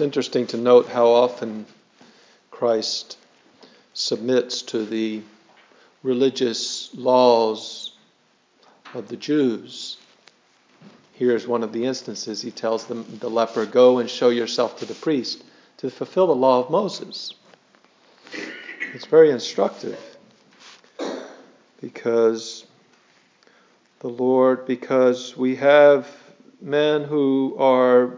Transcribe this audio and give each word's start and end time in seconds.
It's 0.00 0.04
interesting 0.06 0.46
to 0.46 0.56
note 0.56 0.86
how 0.86 1.08
often 1.08 1.66
Christ 2.50 3.18
submits 3.92 4.62
to 4.62 4.86
the 4.86 5.20
religious 6.02 6.88
laws 6.94 7.92
of 8.94 9.08
the 9.08 9.18
Jews. 9.18 9.98
Here's 11.12 11.46
one 11.46 11.62
of 11.62 11.74
the 11.74 11.84
instances. 11.84 12.40
He 12.40 12.50
tells 12.50 12.86
them, 12.86 13.18
the 13.20 13.28
leper, 13.28 13.66
Go 13.66 13.98
and 13.98 14.08
show 14.08 14.30
yourself 14.30 14.78
to 14.78 14.86
the 14.86 14.94
priest 14.94 15.44
to 15.76 15.90
fulfill 15.90 16.28
the 16.28 16.34
law 16.34 16.60
of 16.60 16.70
Moses. 16.70 17.34
It's 18.94 19.04
very 19.04 19.28
instructive 19.28 20.00
because 21.82 22.64
the 23.98 24.08
Lord, 24.08 24.64
because 24.64 25.36
we 25.36 25.56
have 25.56 26.08
men 26.58 27.04
who 27.04 27.54
are 27.58 28.16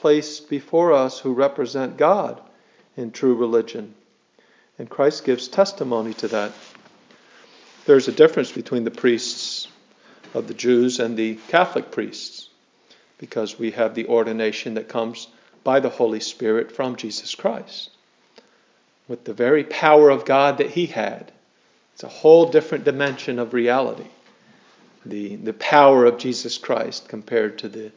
placed 0.00 0.48
before 0.48 0.92
us 0.92 1.18
who 1.18 1.34
represent 1.34 1.98
God 1.98 2.40
in 2.96 3.10
true 3.10 3.34
religion. 3.34 3.94
And 4.78 4.88
Christ 4.88 5.24
gives 5.24 5.46
testimony 5.46 6.14
to 6.14 6.28
that. 6.28 6.52
There's 7.84 8.08
a 8.08 8.12
difference 8.12 8.50
between 8.50 8.84
the 8.84 8.90
priests 8.90 9.68
of 10.32 10.48
the 10.48 10.54
Jews 10.54 11.00
and 11.00 11.16
the 11.16 11.34
Catholic 11.48 11.90
priests 11.90 12.48
because 13.18 13.58
we 13.58 13.72
have 13.72 13.94
the 13.94 14.06
ordination 14.06 14.74
that 14.74 14.88
comes 14.88 15.28
by 15.64 15.80
the 15.80 15.90
Holy 15.90 16.20
Spirit 16.20 16.72
from 16.72 16.96
Jesus 16.96 17.34
Christ 17.34 17.90
with 19.06 19.24
the 19.24 19.34
very 19.34 19.64
power 19.64 20.08
of 20.08 20.24
God 20.24 20.58
that 20.58 20.70
he 20.70 20.86
had. 20.86 21.30
It's 21.92 22.04
a 22.04 22.08
whole 22.08 22.50
different 22.50 22.84
dimension 22.84 23.38
of 23.38 23.52
reality. 23.52 24.06
The, 25.04 25.36
the 25.36 25.52
power 25.52 26.06
of 26.06 26.16
Jesus 26.16 26.56
Christ 26.56 27.08
compared 27.08 27.58
to 27.58 27.68
the, 27.68 27.92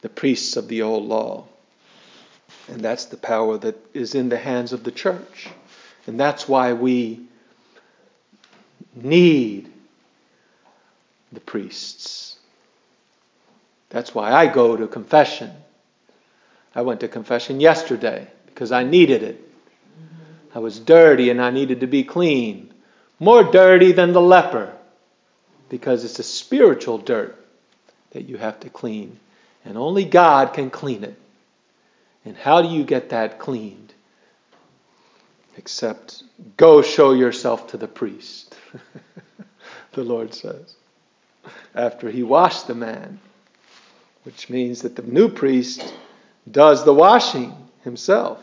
the 0.00 0.08
priests 0.08 0.56
of 0.56 0.68
the 0.68 0.82
old 0.82 1.04
law. 1.04 1.46
And 2.68 2.80
that's 2.80 3.06
the 3.06 3.16
power 3.16 3.58
that 3.58 3.76
is 3.94 4.14
in 4.14 4.28
the 4.28 4.38
hands 4.38 4.72
of 4.72 4.84
the 4.84 4.92
church. 4.92 5.48
And 6.06 6.18
that's 6.18 6.48
why 6.48 6.72
we 6.72 7.20
need 8.94 9.70
the 11.32 11.40
priests. 11.40 12.36
That's 13.90 14.14
why 14.14 14.32
I 14.32 14.46
go 14.46 14.76
to 14.76 14.86
confession. 14.86 15.50
I 16.74 16.82
went 16.82 17.00
to 17.00 17.08
confession 17.08 17.60
yesterday 17.60 18.28
because 18.46 18.72
I 18.72 18.84
needed 18.84 19.22
it. 19.22 19.44
I 20.54 20.60
was 20.60 20.78
dirty 20.78 21.30
and 21.30 21.40
I 21.40 21.50
needed 21.50 21.80
to 21.80 21.86
be 21.86 22.04
clean. 22.04 22.72
More 23.20 23.44
dirty 23.44 23.92
than 23.92 24.12
the 24.12 24.20
leper 24.20 24.74
because 25.68 26.04
it's 26.04 26.18
a 26.18 26.22
spiritual 26.22 26.98
dirt 26.98 27.36
that 28.12 28.28
you 28.28 28.36
have 28.36 28.60
to 28.60 28.70
clean. 28.70 29.18
And 29.68 29.76
only 29.76 30.06
God 30.06 30.54
can 30.54 30.70
clean 30.70 31.04
it. 31.04 31.14
And 32.24 32.34
how 32.34 32.62
do 32.62 32.68
you 32.68 32.84
get 32.84 33.10
that 33.10 33.38
cleaned? 33.38 33.92
Except 35.58 36.22
go 36.56 36.80
show 36.80 37.12
yourself 37.12 37.66
to 37.68 37.76
the 37.76 37.86
priest, 37.86 38.56
the 39.92 40.04
Lord 40.04 40.32
says, 40.32 40.74
after 41.74 42.08
he 42.08 42.22
washed 42.22 42.66
the 42.66 42.74
man, 42.74 43.20
which 44.22 44.48
means 44.48 44.82
that 44.82 44.96
the 44.96 45.02
new 45.02 45.28
priest 45.28 45.92
does 46.50 46.86
the 46.86 46.94
washing 46.94 47.54
himself. 47.84 48.40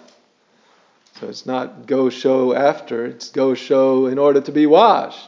So 1.20 1.28
it's 1.28 1.48
not 1.48 1.88
go 1.88 2.12
show 2.12 2.54
after, 2.54 3.04
it's 3.04 3.32
go 3.32 3.56
show 3.56 4.06
in 4.06 4.20
order 4.20 4.42
to 4.42 4.52
be 4.52 4.68
washed. 4.68 5.28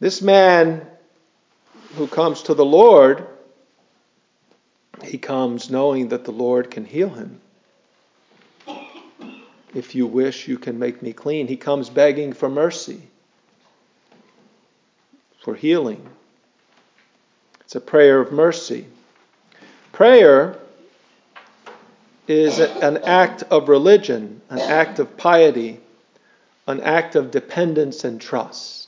This 0.00 0.20
man 0.20 0.84
who 1.94 2.08
comes 2.08 2.42
to 2.42 2.54
the 2.54 2.64
Lord, 2.64 3.28
he 5.06 5.18
comes 5.18 5.70
knowing 5.70 6.08
that 6.08 6.24
the 6.24 6.32
Lord 6.32 6.70
can 6.70 6.84
heal 6.84 7.10
him. 7.10 7.40
If 9.74 9.94
you 9.94 10.06
wish, 10.06 10.46
you 10.46 10.56
can 10.56 10.78
make 10.78 11.02
me 11.02 11.12
clean. 11.12 11.48
He 11.48 11.56
comes 11.56 11.90
begging 11.90 12.32
for 12.32 12.48
mercy, 12.48 13.02
for 15.42 15.54
healing. 15.54 16.06
It's 17.62 17.74
a 17.74 17.80
prayer 17.80 18.20
of 18.20 18.30
mercy. 18.30 18.86
Prayer 19.92 20.56
is 22.28 22.58
an 22.58 22.98
act 22.98 23.42
of 23.50 23.68
religion, 23.68 24.40
an 24.48 24.60
act 24.60 24.98
of 24.98 25.16
piety, 25.16 25.80
an 26.66 26.80
act 26.80 27.16
of 27.16 27.30
dependence 27.30 28.04
and 28.04 28.20
trust. 28.20 28.83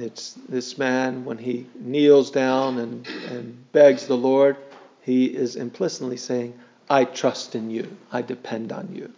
It's 0.00 0.32
this 0.48 0.78
man, 0.78 1.26
when 1.26 1.36
he 1.36 1.66
kneels 1.74 2.30
down 2.30 2.78
and, 2.78 3.06
and 3.28 3.70
begs 3.72 4.06
the 4.06 4.16
Lord, 4.16 4.56
he 5.02 5.26
is 5.26 5.56
implicitly 5.56 6.16
saying, 6.16 6.58
I 6.88 7.04
trust 7.04 7.54
in 7.54 7.70
you, 7.70 7.96
I 8.10 8.22
depend 8.22 8.72
on 8.72 8.94
you. 8.94 9.12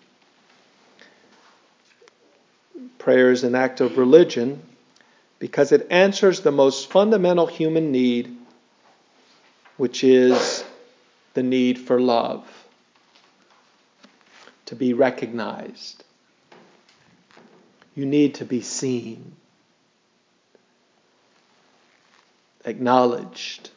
Prayer 2.98 3.30
is 3.30 3.44
an 3.44 3.54
act 3.54 3.80
of 3.80 3.96
religion 3.96 4.60
because 5.38 5.70
it 5.70 5.86
answers 5.88 6.40
the 6.40 6.50
most 6.50 6.90
fundamental 6.90 7.46
human 7.46 7.92
need, 7.92 8.36
which 9.76 10.02
is 10.02 10.64
the 11.34 11.42
need 11.42 11.78
for 11.78 12.00
love, 12.00 12.44
to 14.66 14.74
be 14.74 14.94
recognized. 14.94 16.02
You 17.94 18.04
need 18.04 18.34
to 18.36 18.44
be 18.44 18.62
seen, 18.62 19.36
acknowledged, 22.64 23.70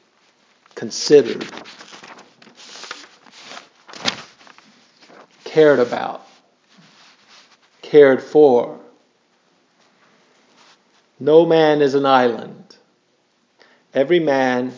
considered, 0.75 1.45
cared 5.43 5.79
about, 5.79 6.27
cared 7.81 8.21
for. 8.21 8.79
No 11.19 11.45
man 11.45 11.81
is 11.81 11.95
an 11.95 12.05
island. 12.05 12.75
Every 13.93 14.19
man, 14.19 14.73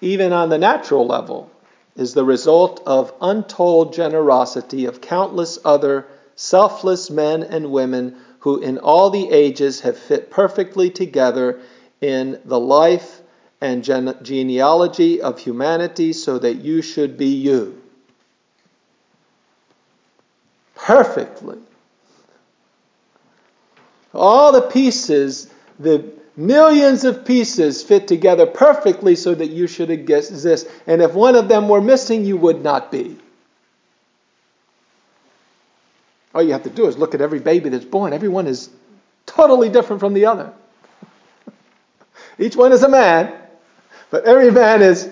even 0.00 0.32
on 0.32 0.48
the 0.48 0.58
natural 0.58 1.06
level, 1.06 1.50
is 1.96 2.14
the 2.14 2.24
result 2.24 2.82
of 2.86 3.12
untold 3.20 3.92
generosity 3.92 4.86
of 4.86 5.02
countless 5.02 5.58
other 5.64 6.06
selfless 6.34 7.10
men 7.10 7.42
and 7.42 7.70
women 7.70 8.16
who 8.40 8.58
in 8.58 8.78
all 8.78 9.10
the 9.10 9.30
ages 9.30 9.80
have 9.80 9.98
fit 9.98 10.30
perfectly 10.30 10.90
together 10.90 11.60
in 12.02 12.38
the 12.44 12.60
life 12.60 13.22
and 13.62 13.82
gene- 13.82 14.14
genealogy 14.22 15.22
of 15.22 15.38
humanity 15.38 16.12
so 16.12 16.38
that 16.38 16.56
you 16.56 16.82
should 16.82 17.16
be 17.16 17.28
you. 17.28 17.80
Perfectly. 20.74 21.58
All 24.12 24.52
the 24.52 24.60
pieces, 24.60 25.48
the 25.78 26.12
Millions 26.36 27.04
of 27.04 27.26
pieces 27.26 27.82
fit 27.82 28.08
together 28.08 28.46
perfectly 28.46 29.16
so 29.16 29.34
that 29.34 29.48
you 29.48 29.66
should 29.66 29.90
exist. 29.90 30.66
And 30.86 31.02
if 31.02 31.12
one 31.12 31.36
of 31.36 31.48
them 31.48 31.68
were 31.68 31.80
missing, 31.80 32.24
you 32.24 32.38
would 32.38 32.62
not 32.62 32.90
be. 32.90 33.18
All 36.34 36.42
you 36.42 36.52
have 36.52 36.62
to 36.62 36.70
do 36.70 36.86
is 36.86 36.96
look 36.96 37.14
at 37.14 37.20
every 37.20 37.40
baby 37.40 37.68
that's 37.68 37.84
born. 37.84 38.14
Everyone 38.14 38.46
is 38.46 38.70
totally 39.26 39.68
different 39.68 40.00
from 40.00 40.14
the 40.14 40.24
other. 40.24 40.52
Each 42.42 42.56
one 42.56 42.72
is 42.72 42.82
a 42.82 42.88
man, 42.88 43.32
but 44.10 44.24
every 44.24 44.50
man 44.50 44.82
is 44.82 45.08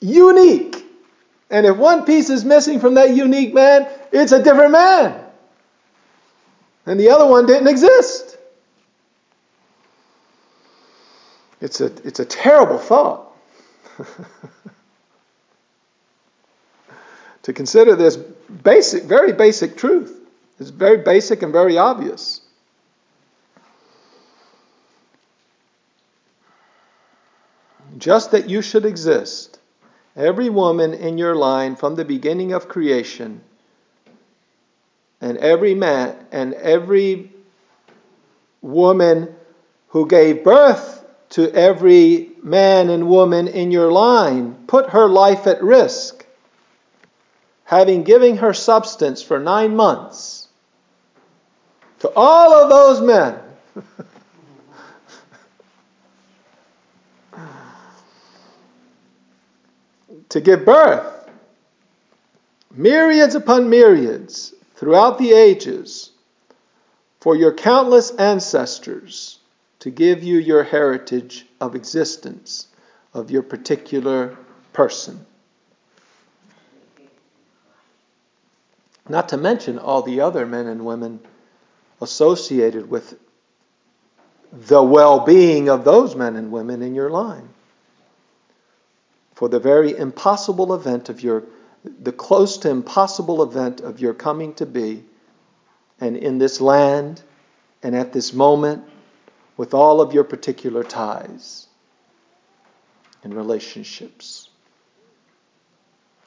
unique. 0.00 0.84
And 1.50 1.64
if 1.66 1.76
one 1.76 2.04
piece 2.04 2.30
is 2.30 2.44
missing 2.44 2.80
from 2.80 2.94
that 2.94 3.14
unique 3.14 3.54
man, 3.54 3.86
it's 4.10 4.32
a 4.32 4.42
different 4.42 4.72
man. 4.72 5.24
And 6.84 6.98
the 6.98 7.10
other 7.10 7.26
one 7.26 7.46
didn't 7.46 7.68
exist. 7.68 8.36
It's 11.60 11.80
a, 11.80 11.86
it's 12.04 12.18
a 12.18 12.24
terrible 12.24 12.78
thought. 12.78 13.30
to 17.42 17.52
consider 17.52 17.94
this 17.94 18.16
basic, 18.16 19.04
very 19.04 19.32
basic 19.32 19.76
truth. 19.76 20.12
It's 20.58 20.70
very 20.70 20.98
basic 20.98 21.42
and 21.42 21.52
very 21.52 21.78
obvious. 21.78 22.40
Just 28.04 28.32
that 28.32 28.50
you 28.50 28.60
should 28.60 28.84
exist, 28.84 29.58
every 30.14 30.50
woman 30.50 30.92
in 30.92 31.16
your 31.16 31.34
line 31.34 31.74
from 31.74 31.94
the 31.94 32.04
beginning 32.04 32.52
of 32.52 32.68
creation, 32.68 33.40
and 35.22 35.38
every 35.38 35.74
man 35.74 36.14
and 36.30 36.52
every 36.52 37.32
woman 38.60 39.34
who 39.88 40.06
gave 40.06 40.44
birth 40.44 41.02
to 41.30 41.50
every 41.54 42.32
man 42.42 42.90
and 42.90 43.08
woman 43.08 43.48
in 43.48 43.70
your 43.70 43.90
line, 43.90 44.54
put 44.66 44.90
her 44.90 45.08
life 45.08 45.46
at 45.46 45.62
risk, 45.62 46.26
having 47.64 48.02
given 48.02 48.36
her 48.36 48.52
substance 48.52 49.22
for 49.22 49.38
nine 49.38 49.74
months. 49.74 50.48
To 52.00 52.12
all 52.14 52.52
of 52.52 52.68
those 52.68 53.00
men, 53.00 53.38
to 60.34 60.40
give 60.40 60.64
birth 60.64 61.30
myriads 62.74 63.36
upon 63.36 63.70
myriads 63.70 64.52
throughout 64.74 65.16
the 65.16 65.32
ages 65.32 66.10
for 67.20 67.36
your 67.36 67.54
countless 67.54 68.10
ancestors 68.10 69.38
to 69.78 69.90
give 69.90 70.24
you 70.24 70.38
your 70.38 70.64
heritage 70.64 71.46
of 71.60 71.76
existence, 71.76 72.66
of 73.12 73.30
your 73.30 73.44
particular 73.44 74.36
person. 74.72 75.24
Not 79.08 79.28
to 79.28 79.36
mention 79.36 79.78
all 79.78 80.02
the 80.02 80.20
other 80.20 80.46
men 80.46 80.66
and 80.66 80.84
women 80.84 81.20
associated 82.00 82.90
with 82.90 83.16
the 84.52 84.82
well 84.82 85.20
being 85.20 85.68
of 85.68 85.84
those 85.84 86.16
men 86.16 86.34
and 86.34 86.50
women 86.50 86.82
in 86.82 86.96
your 86.96 87.10
line. 87.10 87.53
For 89.34 89.48
the 89.48 89.58
very 89.58 89.96
impossible 89.96 90.74
event 90.74 91.08
of 91.08 91.20
your, 91.20 91.44
the 91.84 92.12
close 92.12 92.56
to 92.58 92.70
impossible 92.70 93.42
event 93.42 93.80
of 93.80 94.00
your 94.00 94.14
coming 94.14 94.54
to 94.54 94.66
be, 94.66 95.04
and 96.00 96.16
in 96.16 96.38
this 96.38 96.60
land, 96.60 97.22
and 97.82 97.94
at 97.94 98.12
this 98.12 98.32
moment, 98.32 98.84
with 99.56 99.74
all 99.74 100.00
of 100.00 100.12
your 100.12 100.24
particular 100.24 100.82
ties 100.82 101.66
and 103.22 103.34
relationships. 103.34 104.48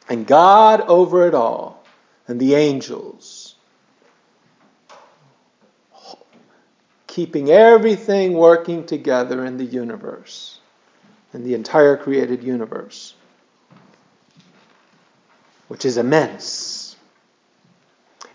And 0.10 0.26
God 0.26 0.82
over 0.82 1.28
it 1.28 1.34
all, 1.34 1.84
and 2.28 2.40
the 2.40 2.56
angels, 2.56 3.56
keeping 7.08 7.50
everything 7.50 8.34
working 8.34 8.86
together 8.86 9.46
in 9.46 9.58
the 9.58 9.66
universe, 9.66 10.57
in 11.38 11.44
the 11.44 11.54
entire 11.54 11.96
created 11.96 12.44
universe, 12.44 13.14
which 15.68 15.86
is 15.86 15.98
immense. 15.98 16.96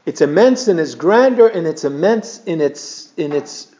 It's 0.06 0.20
immense 0.20 0.68
in 0.68 0.78
its 0.78 0.94
grandeur 0.94 1.48
and 1.48 1.66
it's 1.66 1.82
immense 1.82 2.44
in 2.44 2.60
its 2.60 3.12
in 3.16 3.32
its 3.32 3.74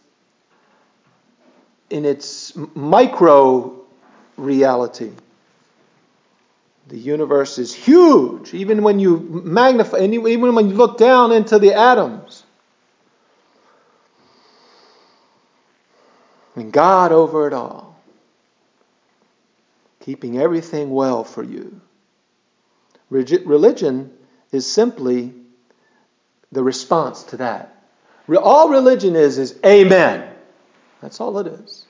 in 1.89 2.05
its 2.05 2.53
micro 2.75 3.81
reality. 4.37 5.13
The 6.89 6.99
universe 6.99 7.59
is 7.59 7.73
huge, 7.73 8.53
even 8.55 8.83
when 8.83 8.99
you 8.99 9.21
magnify, 9.45 10.01
even 10.01 10.53
when 10.53 10.69
you 10.69 10.75
look 10.75 10.99
down 10.99 11.31
into 11.31 11.61
the 11.61 11.75
atoms. 11.75 12.43
And 16.57 16.73
God 16.73 17.13
over 17.13 17.47
it 17.47 17.53
all, 17.53 17.92
keeping 20.03 20.39
everything 20.39 20.91
well 20.91 21.25
for 21.25 21.43
you. 21.43 21.81
Religion 23.09 24.13
is 24.51 24.71
simply 24.71 25.33
the 26.51 26.63
response 26.63 27.23
to 27.25 27.39
that. 27.39 27.83
All 28.37 28.69
religion 28.69 29.17
is 29.17 29.39
is 29.39 29.59
amen. 29.65 30.29
That's 31.01 31.21
all 31.21 31.39
it 31.39 31.47
is. 31.47 31.87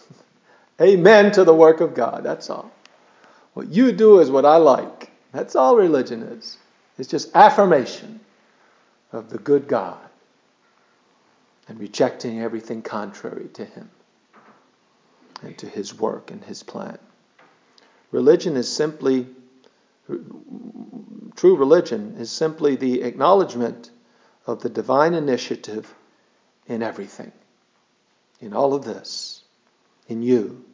amen 0.80 1.32
to 1.32 1.44
the 1.44 1.54
work 1.54 1.80
of 1.80 1.94
God. 1.94 2.22
That's 2.24 2.50
all. 2.50 2.70
What 3.54 3.68
you 3.68 3.92
do 3.92 4.20
is 4.20 4.30
what 4.30 4.44
I 4.44 4.56
like. 4.56 5.10
That's 5.32 5.56
all 5.56 5.76
religion 5.76 6.22
is. 6.22 6.56
It's 6.98 7.08
just 7.08 7.34
affirmation 7.34 8.20
of 9.12 9.30
the 9.30 9.38
good 9.38 9.68
God 9.68 9.98
and 11.68 11.78
rejecting 11.78 12.40
everything 12.40 12.82
contrary 12.82 13.48
to 13.54 13.64
Him 13.64 13.90
and 15.42 15.56
to 15.58 15.66
His 15.66 15.98
work 15.98 16.30
and 16.30 16.44
His 16.44 16.62
plan. 16.62 16.98
Religion 18.10 18.56
is 18.56 18.72
simply, 18.72 19.26
true 21.34 21.56
religion 21.56 22.16
is 22.18 22.30
simply 22.30 22.76
the 22.76 23.02
acknowledgement 23.02 23.90
of 24.46 24.62
the 24.62 24.68
divine 24.68 25.14
initiative 25.14 25.92
in 26.66 26.82
everything, 26.82 27.32
in 28.40 28.54
all 28.54 28.74
of 28.74 28.84
this, 28.84 29.42
in 30.08 30.22
you, 30.22 30.64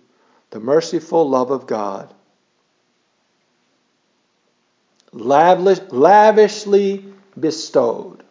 the 0.51 0.61
merciful 0.61 1.29
love 1.29 1.51
of 1.51 1.67
God, 1.67 2.13
lavish, 5.13 5.81
lavishly 5.91 7.05
bestowed. 7.39 8.23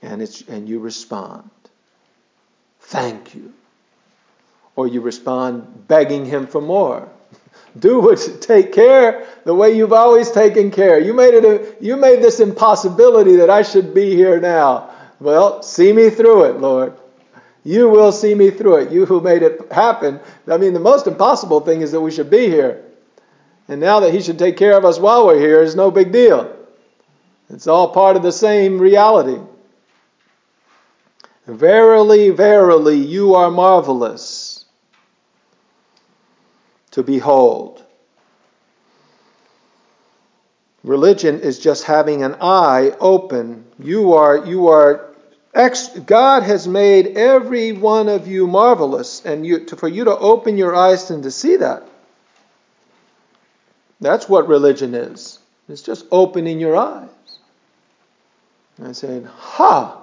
And 0.00 0.20
it's 0.20 0.42
and 0.42 0.68
you 0.68 0.80
respond. 0.80 1.50
Thank 2.80 3.34
you 3.34 3.54
or 4.76 4.88
you 4.88 5.00
respond 5.00 5.86
begging 5.88 6.24
him 6.24 6.46
for 6.46 6.60
more. 6.60 7.08
Do 7.78 8.00
what 8.00 8.38
take 8.40 8.72
care 8.72 9.26
the 9.44 9.54
way 9.54 9.76
you've 9.76 9.92
always 9.92 10.30
taken 10.30 10.70
care. 10.70 10.98
You 10.98 11.12
made 11.14 11.34
it 11.34 11.44
a, 11.44 11.84
you 11.84 11.96
made 11.96 12.22
this 12.22 12.40
impossibility 12.40 13.36
that 13.36 13.50
I 13.50 13.62
should 13.62 13.94
be 13.94 14.14
here 14.14 14.40
now. 14.40 14.90
Well 15.20 15.62
see 15.62 15.92
me 15.92 16.10
through 16.10 16.44
it 16.44 16.60
lord. 16.60 16.94
You 17.64 17.88
will 17.88 18.12
see 18.12 18.34
me 18.34 18.50
through 18.50 18.76
it. 18.76 18.92
You 18.92 19.06
who 19.06 19.20
made 19.20 19.42
it 19.42 19.72
happen. 19.72 20.20
I 20.48 20.58
mean 20.58 20.74
the 20.74 20.80
most 20.80 21.06
impossible 21.06 21.60
thing 21.60 21.80
is 21.80 21.92
that 21.92 22.00
we 22.00 22.10
should 22.10 22.30
be 22.30 22.46
here. 22.46 22.84
And 23.68 23.80
now 23.80 24.00
that 24.00 24.12
he 24.12 24.20
should 24.20 24.38
take 24.38 24.56
care 24.56 24.76
of 24.76 24.84
us 24.84 24.98
while 24.98 25.26
we're 25.26 25.40
here 25.40 25.62
is 25.62 25.74
no 25.74 25.90
big 25.90 26.12
deal. 26.12 26.54
It's 27.48 27.66
all 27.66 27.88
part 27.88 28.16
of 28.16 28.22
the 28.22 28.32
same 28.32 28.78
reality. 28.78 29.40
Verily, 31.46 32.30
verily, 32.30 32.96
you 32.96 33.34
are 33.34 33.50
marvelous 33.50 34.53
to 36.94 37.02
behold. 37.02 37.82
Religion 40.84 41.40
is 41.40 41.58
just 41.58 41.82
having 41.82 42.22
an 42.22 42.36
eye 42.40 42.92
open. 43.00 43.64
You 43.80 44.12
are, 44.12 44.46
you 44.46 44.68
are, 44.68 45.10
ex- 45.52 45.88
God 45.88 46.44
has 46.44 46.68
made 46.68 47.16
every 47.16 47.72
one 47.72 48.08
of 48.08 48.28
you 48.28 48.46
marvelous, 48.46 49.24
and 49.24 49.44
you, 49.44 49.64
to, 49.64 49.74
for 49.74 49.88
you 49.88 50.04
to 50.04 50.16
open 50.16 50.56
your 50.56 50.76
eyes 50.76 51.10
and 51.10 51.24
to 51.24 51.32
see 51.32 51.56
that. 51.56 51.82
That's 54.00 54.28
what 54.28 54.46
religion 54.46 54.94
is. 54.94 55.40
It's 55.68 55.82
just 55.82 56.06
opening 56.12 56.60
your 56.60 56.76
eyes 56.76 57.08
and 58.78 58.96
said, 58.96 59.24
Ha! 59.24 60.00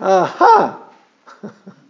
Aha! 0.00 0.82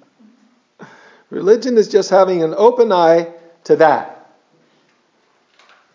Religion 1.31 1.77
is 1.77 1.89
just 1.89 2.11
having 2.11 2.43
an 2.43 2.55
open 2.57 2.93
eye 2.93 3.33
to 3.65 3.77
that, 3.77 4.31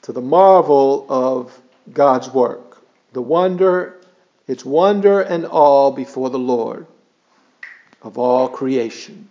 to 0.03 0.11
the 0.11 0.21
marvel 0.21 1.05
of 1.09 1.59
God's 1.91 2.29
work, 2.29 2.83
the 3.13 3.21
wonder, 3.21 3.99
its 4.47 4.63
wonder 4.63 5.21
and 5.21 5.45
awe 5.45 5.91
before 5.91 6.29
the 6.29 6.39
Lord 6.39 6.85
of 8.01 8.17
all 8.17 8.47
creation. 8.47 9.27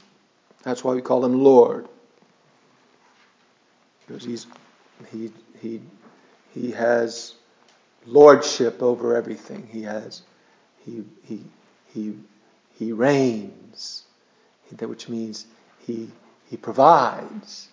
That's 0.62 0.82
why 0.82 0.94
we 0.94 1.02
call 1.02 1.24
him 1.24 1.42
Lord. 1.42 1.86
Because 4.06 4.24
he's, 4.24 4.46
he, 5.12 5.32
he, 5.60 5.80
he 6.54 6.70
has 6.72 7.34
lordship 8.06 8.82
over 8.82 9.14
everything. 9.14 9.68
He 9.70 9.82
has, 9.82 10.22
he, 10.84 11.04
he, 11.24 11.44
he 11.94 12.14
he 12.82 12.92
reigns, 12.92 14.02
which 14.80 15.08
means 15.08 15.46
he, 15.86 16.08
he 16.50 16.56
provides, 16.56 17.68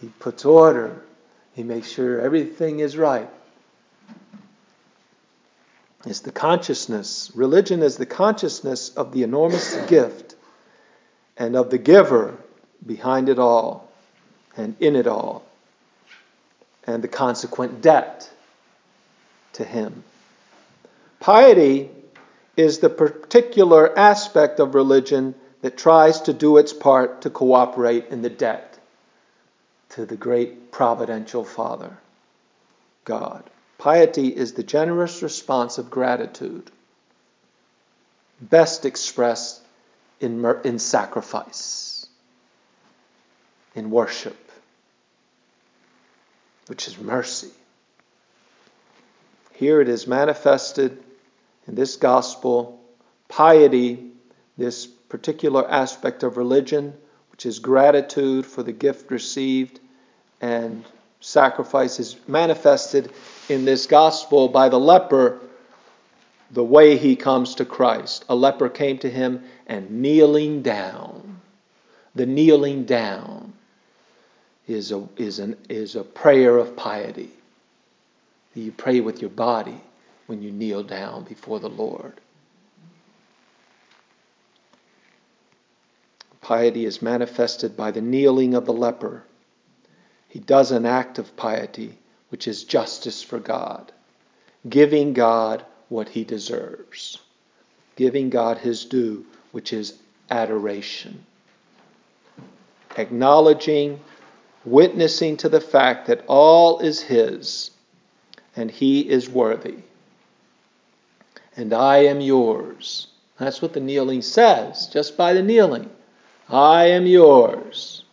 he 0.00 0.08
puts 0.18 0.44
order, 0.44 1.02
he 1.54 1.62
makes 1.62 1.90
sure 1.90 2.20
everything 2.20 2.80
is 2.80 2.96
right. 2.96 3.28
It's 6.04 6.20
the 6.20 6.32
consciousness. 6.32 7.30
Religion 7.34 7.82
is 7.82 7.96
the 7.96 8.06
consciousness 8.06 8.90
of 8.90 9.12
the 9.12 9.22
enormous 9.22 9.76
gift 9.86 10.34
and 11.36 11.54
of 11.54 11.70
the 11.70 11.78
giver 11.78 12.36
behind 12.84 13.28
it 13.28 13.38
all 13.38 13.88
and 14.56 14.76
in 14.80 14.96
it 14.96 15.06
all, 15.06 15.44
and 16.86 17.02
the 17.02 17.08
consequent 17.08 17.80
debt 17.80 18.30
to 19.54 19.64
him. 19.64 20.04
Piety 21.20 21.90
is 22.56 22.80
the 22.80 22.90
particular 22.90 23.96
aspect 23.98 24.60
of 24.60 24.74
religion 24.74 25.34
that 25.62 25.78
tries 25.78 26.20
to 26.22 26.32
do 26.32 26.58
its 26.58 26.72
part 26.72 27.22
to 27.22 27.30
cooperate 27.30 28.06
in 28.10 28.20
the 28.20 28.30
debt 28.30 28.78
to 29.90 30.04
the 30.04 30.16
great 30.16 30.70
providential 30.70 31.44
Father, 31.44 31.96
God. 33.04 33.44
Piety 33.78 34.28
is 34.28 34.52
the 34.52 34.62
generous 34.62 35.22
response 35.22 35.78
of 35.78 35.90
gratitude, 35.90 36.70
best 38.40 38.84
expressed 38.84 39.60
in, 40.20 40.44
in 40.64 40.78
sacrifice, 40.78 42.06
in 43.74 43.90
worship, 43.90 44.36
which 46.66 46.86
is 46.86 46.98
mercy. 46.98 47.50
Here 49.54 49.80
it 49.80 49.88
is 49.88 50.06
manifested 50.06 51.02
in 51.66 51.74
this 51.74 51.96
gospel, 51.96 52.80
piety, 53.28 54.10
this 54.56 54.86
particular 55.12 55.70
aspect 55.70 56.22
of 56.22 56.38
religion, 56.38 56.94
which 57.32 57.44
is 57.44 57.58
gratitude 57.58 58.46
for 58.46 58.62
the 58.62 58.72
gift 58.72 59.10
received 59.10 59.78
and 60.40 60.86
sacrifice, 61.20 62.00
is 62.00 62.16
manifested 62.26 63.12
in 63.50 63.66
this 63.66 63.84
gospel 63.84 64.48
by 64.48 64.70
the 64.70 64.80
leper 64.80 65.38
the 66.52 66.64
way 66.64 66.96
he 66.96 67.14
comes 67.14 67.54
to 67.56 67.66
Christ. 67.66 68.24
A 68.30 68.34
leper 68.34 68.70
came 68.70 68.96
to 69.00 69.10
him 69.10 69.44
and 69.66 69.90
kneeling 69.90 70.62
down. 70.62 71.42
The 72.14 72.24
kneeling 72.24 72.86
down 72.86 73.52
is 74.66 74.92
a, 74.92 75.06
is 75.18 75.40
an, 75.40 75.58
is 75.68 75.94
a 75.94 76.04
prayer 76.04 76.56
of 76.56 76.74
piety. 76.74 77.28
You 78.54 78.72
pray 78.72 79.00
with 79.00 79.20
your 79.20 79.30
body 79.30 79.78
when 80.26 80.40
you 80.40 80.50
kneel 80.50 80.82
down 80.82 81.24
before 81.24 81.60
the 81.60 81.68
Lord. 81.68 82.14
Piety 86.42 86.84
is 86.84 87.00
manifested 87.00 87.76
by 87.76 87.92
the 87.92 88.00
kneeling 88.00 88.54
of 88.54 88.66
the 88.66 88.72
leper. 88.72 89.22
He 90.28 90.40
does 90.40 90.72
an 90.72 90.84
act 90.84 91.18
of 91.18 91.36
piety, 91.36 91.98
which 92.30 92.48
is 92.48 92.64
justice 92.64 93.22
for 93.22 93.38
God, 93.38 93.92
giving 94.68 95.12
God 95.12 95.64
what 95.88 96.08
he 96.08 96.24
deserves, 96.24 97.18
giving 97.94 98.28
God 98.28 98.58
his 98.58 98.84
due, 98.84 99.24
which 99.52 99.72
is 99.72 99.94
adoration, 100.30 101.24
acknowledging, 102.96 104.00
witnessing 104.64 105.36
to 105.36 105.48
the 105.48 105.60
fact 105.60 106.06
that 106.08 106.24
all 106.26 106.80
is 106.80 107.02
his 107.02 107.70
and 108.56 108.70
he 108.70 109.08
is 109.08 109.28
worthy. 109.28 109.78
And 111.56 111.72
I 111.72 111.98
am 111.98 112.20
yours. 112.20 113.06
That's 113.38 113.62
what 113.62 113.74
the 113.74 113.80
kneeling 113.80 114.22
says, 114.22 114.88
just 114.88 115.16
by 115.16 115.34
the 115.34 115.42
kneeling. 115.42 115.90
I 116.48 116.86
am 116.86 117.06
yours. 117.06 118.04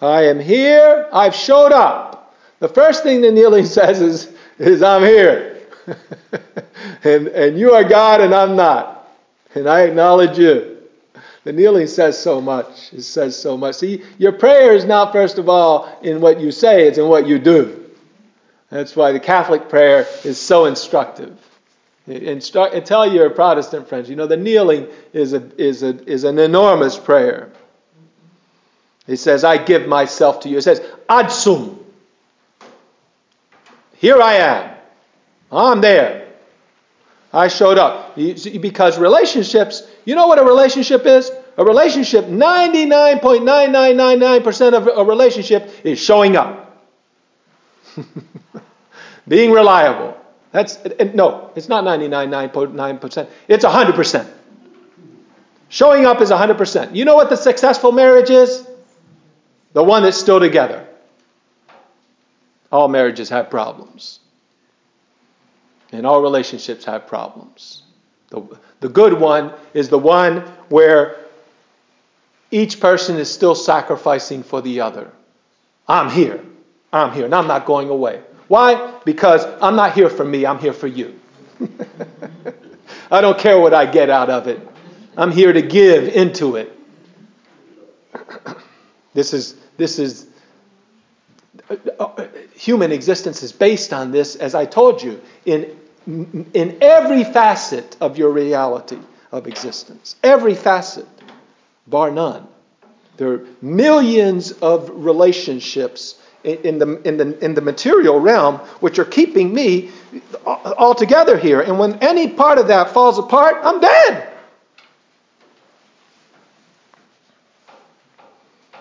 I 0.00 0.24
am 0.24 0.40
here. 0.40 1.08
I've 1.12 1.34
showed 1.34 1.72
up. 1.72 2.34
The 2.58 2.68
first 2.68 3.02
thing 3.02 3.20
the 3.20 3.30
kneeling 3.30 3.64
says 3.78 4.00
is, 4.00 4.32
is 4.58 4.82
I'm 4.82 5.02
here. 5.02 5.62
and, 7.04 7.28
and 7.28 7.58
you 7.58 7.72
are 7.72 7.84
God 7.84 8.20
and 8.20 8.34
I'm 8.34 8.56
not. 8.56 9.08
And 9.54 9.68
I 9.68 9.82
acknowledge 9.82 10.38
you. 10.38 10.76
The 11.44 11.52
kneeling 11.52 11.86
says 11.86 12.20
so 12.20 12.40
much. 12.40 12.92
It 12.92 13.02
says 13.02 13.40
so 13.40 13.56
much. 13.56 13.76
See, 13.76 14.02
your 14.18 14.32
prayer 14.32 14.74
is 14.74 14.84
not, 14.84 15.12
first 15.12 15.38
of 15.38 15.48
all, 15.48 15.88
in 16.02 16.20
what 16.20 16.40
you 16.40 16.50
say, 16.50 16.88
it's 16.88 16.98
in 16.98 17.08
what 17.08 17.26
you 17.26 17.38
do. 17.38 17.84
That's 18.68 18.96
why 18.96 19.12
the 19.12 19.20
Catholic 19.20 19.68
prayer 19.68 20.06
is 20.24 20.40
so 20.40 20.64
instructive. 20.64 21.38
Instru- 22.08 22.74
and 22.74 22.84
tell 22.84 23.10
your 23.10 23.30
Protestant 23.30 23.88
friends, 23.88 24.10
you 24.10 24.16
know, 24.16 24.26
the 24.26 24.36
kneeling 24.36 24.88
is, 25.12 25.32
a, 25.32 25.42
is, 25.56 25.82
a, 25.82 26.04
is 26.10 26.24
an 26.24 26.38
enormous 26.38 26.98
prayer. 26.98 27.52
He 29.06 29.16
says, 29.16 29.44
I 29.44 29.62
give 29.62 29.86
myself 29.86 30.40
to 30.40 30.48
you. 30.48 30.56
He 30.56 30.62
says, 30.62 30.80
Adsum. 31.08 31.78
Here 33.94 34.20
I 34.20 34.34
am. 34.34 34.76
I'm 35.50 35.80
there. 35.80 36.26
I 37.32 37.48
showed 37.48 37.78
up. 37.78 38.14
Because 38.16 38.98
relationships, 38.98 39.84
you 40.04 40.14
know 40.14 40.26
what 40.26 40.38
a 40.38 40.44
relationship 40.44 41.06
is? 41.06 41.32
A 41.58 41.64
relationship, 41.64 42.26
99.9999% 42.26 44.74
of 44.74 44.88
a 44.88 45.02
relationship 45.04 45.70
is 45.84 45.98
showing 45.98 46.36
up. 46.36 46.84
Being 49.28 49.52
reliable. 49.52 50.14
That's 50.52 50.78
no, 51.14 51.50
it's 51.56 51.68
not 51.68 51.82
99.9%. 51.84 53.28
It's 53.48 53.64
100%. 53.64 54.28
Showing 55.68 56.06
up 56.06 56.20
is 56.20 56.30
100%. 56.30 56.94
You 56.94 57.04
know 57.04 57.16
what 57.16 57.28
the 57.30 57.36
successful 57.36 57.90
marriage 57.92 58.30
is? 58.30 58.65
The 59.76 59.82
one 59.82 60.04
that's 60.04 60.16
still 60.16 60.40
together. 60.40 60.86
All 62.72 62.88
marriages 62.88 63.28
have 63.28 63.50
problems. 63.50 64.20
And 65.92 66.06
all 66.06 66.22
relationships 66.22 66.86
have 66.86 67.06
problems. 67.06 67.82
The, 68.30 68.58
the 68.80 68.88
good 68.88 69.12
one 69.12 69.52
is 69.74 69.90
the 69.90 69.98
one 69.98 70.40
where 70.70 71.18
each 72.50 72.80
person 72.80 73.18
is 73.18 73.30
still 73.30 73.54
sacrificing 73.54 74.42
for 74.42 74.62
the 74.62 74.80
other. 74.80 75.12
I'm 75.86 76.08
here. 76.08 76.42
I'm 76.90 77.12
here. 77.12 77.26
And 77.26 77.34
I'm 77.34 77.46
not 77.46 77.66
going 77.66 77.90
away. 77.90 78.22
Why? 78.48 78.98
Because 79.04 79.44
I'm 79.60 79.76
not 79.76 79.92
here 79.92 80.08
for 80.08 80.24
me. 80.24 80.46
I'm 80.46 80.58
here 80.58 80.72
for 80.72 80.86
you. 80.86 81.20
I 83.10 83.20
don't 83.20 83.38
care 83.38 83.60
what 83.60 83.74
I 83.74 83.84
get 83.84 84.08
out 84.08 84.30
of 84.30 84.48
it. 84.48 84.66
I'm 85.18 85.32
here 85.32 85.52
to 85.52 85.60
give 85.60 86.08
into 86.08 86.56
it. 86.56 86.72
This 89.16 89.32
is 89.32 89.56
this 89.76 89.98
is 89.98 90.26
uh, 91.70 91.76
uh, 91.98 92.26
human 92.54 92.92
existence 92.92 93.42
is 93.42 93.52
based 93.52 93.92
on 93.92 94.10
this, 94.12 94.36
as 94.36 94.54
I 94.54 94.66
told 94.66 95.02
you, 95.02 95.20
in, 95.44 95.76
in 96.06 96.78
every 96.80 97.24
facet 97.24 97.96
of 98.00 98.18
your 98.18 98.30
reality 98.30 98.98
of 99.32 99.46
existence. 99.46 100.16
Every 100.22 100.54
facet, 100.54 101.06
bar 101.86 102.10
none. 102.10 102.46
There 103.16 103.32
are 103.32 103.46
millions 103.62 104.52
of 104.52 104.90
relationships 104.92 106.20
in 106.44 106.78
the, 106.78 107.00
in 107.02 107.16
the, 107.16 107.44
in 107.44 107.54
the 107.54 107.60
material 107.60 108.20
realm 108.20 108.56
which 108.80 108.98
are 108.98 109.04
keeping 109.04 109.52
me 109.52 109.90
all 110.44 110.94
together 110.94 111.36
here. 111.36 111.60
And 111.60 111.78
when 111.78 111.94
any 112.00 112.28
part 112.28 112.58
of 112.58 112.68
that 112.68 112.90
falls 112.90 113.18
apart, 113.18 113.56
I'm 113.62 113.80
dead. 113.80 114.35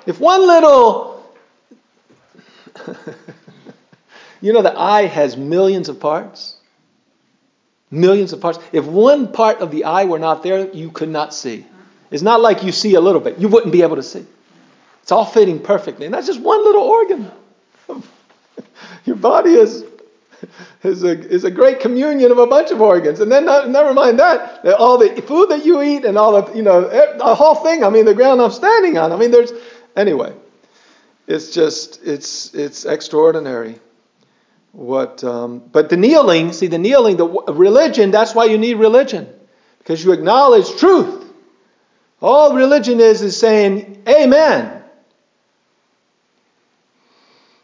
If 0.06 0.20
one 0.20 0.46
little, 0.46 1.24
you 4.42 4.54
know, 4.54 4.62
the 4.62 4.78
eye 4.78 5.06
has 5.08 5.36
millions 5.36 5.90
of 5.90 6.00
parts. 6.00 6.56
Millions 7.92 8.34
of 8.34 8.42
parts. 8.42 8.60
If 8.72 8.86
one 8.86 9.32
part 9.32 9.60
of 9.60 9.72
the 9.72 9.86
eye 9.86 10.06
were 10.06 10.20
not 10.20 10.44
there, 10.44 10.70
you 10.72 10.92
could 10.92 11.10
not 11.10 11.34
see. 11.34 11.66
It's 12.12 12.24
not 12.24 12.42
like 12.42 12.64
you 12.64 12.72
see 12.72 12.96
a 12.96 13.02
little 13.02 13.22
bit. 13.22 13.40
You 13.40 13.48
wouldn't 13.48 13.72
be 13.72 13.82
able 13.82 13.96
to 13.96 14.04
see. 14.04 14.26
It's 15.02 15.12
all 15.12 15.26
fitting 15.26 15.60
perfectly. 15.60 16.06
And 16.06 16.14
that's 16.14 16.28
just 16.28 16.40
one 16.40 16.64
little 16.64 16.82
organ. 16.82 17.32
Your 19.06 19.16
body 19.16 19.52
is, 19.52 19.86
is, 20.84 21.04
a, 21.04 21.12
is 21.12 21.44
a 21.44 21.52
great 21.52 21.80
communion 21.80 22.32
of 22.32 22.40
a 22.40 22.48
bunch 22.48 22.72
of 22.72 22.82
organs. 22.82 23.20
And 23.20 23.32
then, 23.32 23.46
not, 23.46 23.70
never 23.70 23.94
mind 23.94 24.20
that, 24.20 24.66
all 24.66 24.98
the 24.98 25.22
food 25.22 25.50
that 25.50 25.66
you 25.66 25.82
eat 25.82 26.06
and 26.06 26.18
all 26.18 26.42
the, 26.42 26.56
you 26.56 26.64
know, 26.64 26.82
the 26.82 27.36
whole 27.36 27.56
thing. 27.56 27.84
I 27.84 27.90
mean, 27.90 28.06
the 28.06 28.16
ground 28.16 28.42
I'm 28.42 28.52
standing 28.52 28.98
on. 28.98 29.12
I 29.12 29.16
mean, 29.16 29.32
there's, 29.32 29.52
Anyway, 29.96 30.34
it's 31.28 31.52
just 31.52 32.04
it's 32.04 32.54
it's 32.54 32.86
extraordinary. 32.86 33.80
What? 34.72 35.24
Um, 35.24 35.60
but 35.72 35.90
the 35.90 35.98
kneeling, 35.98 36.52
see 36.52 36.68
the 36.68 36.78
kneeling, 36.78 37.16
the 37.18 37.28
religion. 37.28 38.12
That's 38.12 38.36
why 38.36 38.46
you 38.46 38.58
need 38.58 38.76
religion, 38.76 39.28
because 39.80 40.04
you 40.04 40.12
acknowledge 40.12 40.76
truth. 40.78 41.24
All 42.22 42.56
religion 42.56 43.00
is 43.00 43.22
is 43.22 43.38
saying 43.38 44.04
Amen. 44.08 44.84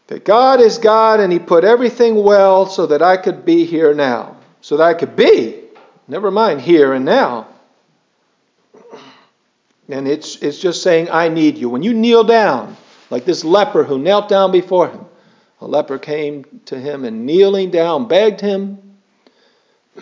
That 0.08 0.26
God 0.26 0.60
is 0.60 0.78
God 0.78 1.20
and 1.20 1.32
He 1.32 1.40
put 1.40 1.64
everything 1.64 2.22
well 2.22 2.66
so 2.66 2.88
that 2.88 3.02
I 3.02 3.18
could 3.18 3.46
be 3.46 3.66
here 3.66 3.94
now. 3.94 4.36
So 4.60 4.78
that 4.78 4.84
I 4.84 4.94
could 4.94 5.16
be, 5.16 5.64
never 6.08 6.30
mind 6.30 6.62
here 6.62 6.94
and 6.94 7.06
now, 7.06 7.48
and 9.94 10.08
it's, 10.08 10.38
it's 10.38 10.60
just 10.60 10.84
saying, 10.84 11.10
I 11.10 11.30
need 11.30 11.58
you. 11.58 11.70
When 11.70 11.84
you 11.84 11.94
kneel 11.94 12.24
down, 12.24 12.78
like 13.10 13.26
this 13.26 13.44
leper 13.44 13.84
who 13.84 14.00
knelt 14.00 14.30
down 14.30 14.52
before 14.52 14.90
him, 14.90 15.06
a 15.60 15.68
leper 15.68 16.00
came 16.00 16.62
to 16.66 16.80
him 16.80 17.06
and 17.06 17.26
kneeling 17.26 17.72
down 17.72 18.08
begged 18.08 18.42
him. 18.42 18.98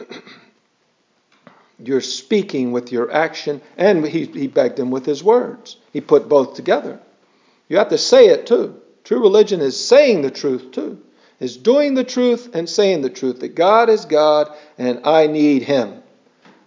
You're 1.83 2.01
speaking 2.01 2.71
with 2.71 2.91
your 2.91 3.11
action, 3.11 3.61
and 3.77 4.05
he, 4.05 4.25
he 4.25 4.47
begged 4.47 4.79
him 4.79 4.91
with 4.91 5.05
his 5.05 5.23
words. 5.23 5.77
He 5.93 6.01
put 6.01 6.27
both 6.29 6.55
together. 6.55 6.99
You 7.69 7.77
have 7.77 7.89
to 7.89 7.97
say 7.97 8.27
it 8.27 8.47
too. 8.47 8.81
True 9.03 9.21
religion 9.21 9.61
is 9.61 9.79
saying 9.83 10.21
the 10.21 10.31
truth 10.31 10.71
too, 10.71 11.01
is 11.39 11.57
doing 11.57 11.93
the 11.93 12.03
truth 12.03 12.53
and 12.53 12.69
saying 12.69 13.01
the 13.01 13.09
truth 13.09 13.39
that 13.39 13.55
God 13.55 13.89
is 13.89 14.05
God 14.05 14.51
and 14.77 15.01
I 15.05 15.27
need 15.27 15.63
Him. 15.63 16.03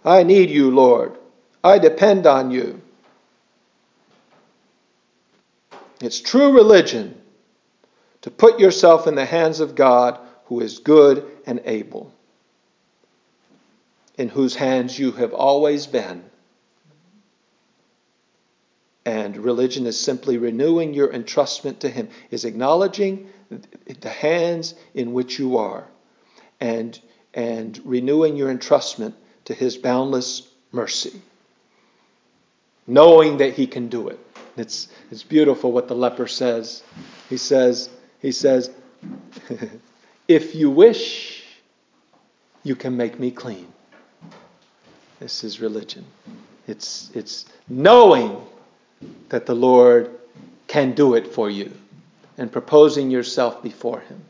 I 0.03 0.23
need 0.23 0.49
you, 0.49 0.71
Lord. 0.71 1.15
I 1.63 1.79
depend 1.79 2.27
on 2.27 2.51
you. 2.51 2.81
It's 6.03 6.19
true 6.19 6.51
religion 6.51 7.15
to 8.23 8.29
put 8.29 8.59
yourself 8.59 9.07
in 9.07 9.15
the 9.15 9.23
hands 9.23 9.61
of 9.61 9.73
God 9.73 10.19
who 10.47 10.59
is 10.59 10.79
good 10.79 11.25
and 11.45 11.61
able, 11.63 12.13
in 14.17 14.27
whose 14.27 14.53
hands 14.53 14.99
you 14.99 15.13
have 15.13 15.33
always 15.33 15.87
been. 15.87 16.25
And 19.05 19.37
religion 19.37 19.85
is 19.85 19.97
simply 19.97 20.37
renewing 20.37 20.93
your 20.93 21.07
entrustment 21.07 21.79
to 21.79 21.89
Him, 21.89 22.09
is 22.31 22.43
acknowledging 22.43 23.29
the 24.01 24.09
hands 24.09 24.75
in 24.93 25.13
which 25.13 25.39
you 25.39 25.55
are, 25.55 25.87
and, 26.59 26.99
and 27.33 27.79
renewing 27.85 28.35
your 28.35 28.53
entrustment 28.53 29.13
to 29.45 29.53
His 29.53 29.77
boundless 29.77 30.49
mercy, 30.73 31.21
knowing 32.87 33.37
that 33.37 33.53
He 33.53 33.67
can 33.67 33.87
do 33.87 34.09
it 34.09 34.19
It's, 34.57 34.87
it's 35.09 35.23
beautiful 35.23 35.71
what 35.71 35.87
the 35.87 35.95
leper 35.95 36.27
says. 36.27 36.83
He 37.29 37.37
says, 37.37 37.89
he 38.21 38.31
says, 38.31 38.71
if 40.27 40.55
you 40.55 40.69
wish, 40.69 41.43
you 42.63 42.75
can 42.75 42.95
make 42.95 43.19
me 43.19 43.31
clean. 43.31 43.67
This 45.19 45.43
is 45.43 45.59
religion. 45.59 46.05
It's, 46.67 47.09
it's 47.13 47.45
knowing 47.67 48.37
that 49.29 49.45
the 49.45 49.55
Lord 49.55 50.11
can 50.67 50.93
do 50.93 51.15
it 51.15 51.27
for 51.27 51.49
you 51.49 51.71
and 52.37 52.51
proposing 52.51 53.11
yourself 53.11 53.61
before 53.61 53.99
Him, 54.01 54.23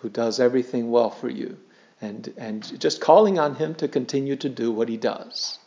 who 0.00 0.08
does 0.08 0.40
everything 0.40 0.90
well 0.90 1.10
for 1.10 1.28
you, 1.30 1.56
and, 2.00 2.32
and 2.36 2.78
just 2.80 3.00
calling 3.00 3.38
on 3.38 3.54
Him 3.54 3.74
to 3.76 3.88
continue 3.88 4.36
to 4.36 4.48
do 4.48 4.70
what 4.70 4.88
He 4.88 4.96
does. 4.96 5.58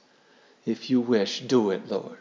If 0.66 0.90
you 0.90 1.00
wish, 1.02 1.42
do 1.42 1.72
it, 1.72 1.90
Lord. 1.90 2.18